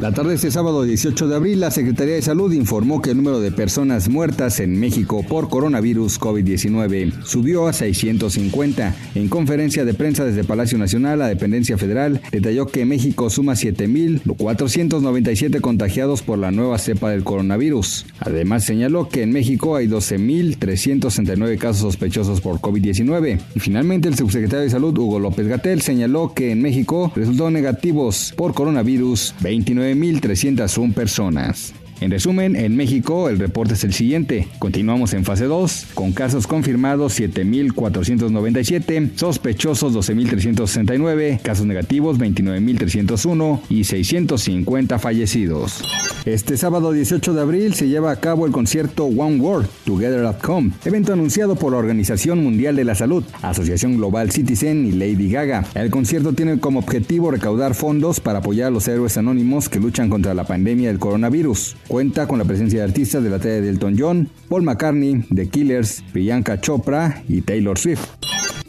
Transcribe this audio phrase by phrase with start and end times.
[0.00, 3.16] La tarde de este sábado 18 de abril, la Secretaría de Salud informó que el
[3.16, 8.94] número de personas muertas en México por coronavirus COVID-19 subió a 650.
[9.16, 15.60] En conferencia de prensa desde Palacio Nacional, la dependencia federal detalló que México suma 7.497
[15.60, 18.06] contagiados por la nueva cepa del coronavirus.
[18.20, 23.40] Además, señaló que en México hay 12.369 casos sospechosos por COVID-19.
[23.56, 28.32] Y finalmente, el subsecretario de Salud, Hugo López Gatel, señaló que en México resultó negativos
[28.36, 31.72] por coronavirus 29 9.301 personas.
[32.00, 34.46] En resumen, en México el reporte es el siguiente.
[34.60, 44.98] Continuamos en fase 2, con casos confirmados 7.497, sospechosos 12.369, casos negativos 29.301 y 650
[44.98, 45.82] fallecidos.
[46.24, 50.44] Este sábado 18 de abril se lleva a cabo el concierto One World Together at
[50.46, 55.30] Home, evento anunciado por la Organización Mundial de la Salud, Asociación Global Citizen y Lady
[55.30, 55.64] Gaga.
[55.74, 60.10] El concierto tiene como objetivo recaudar fondos para apoyar a los héroes anónimos que luchan
[60.10, 61.76] contra la pandemia del coronavirus.
[61.88, 65.48] Cuenta con la presencia de artistas de la talla de Elton John, Paul McCartney, The
[65.48, 68.17] Killers, Priyanka Chopra y Taylor Swift.